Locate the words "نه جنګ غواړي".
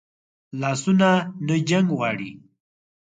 1.47-2.31